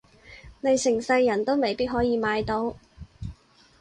[0.61, 2.75] 你成世人都未必可以買到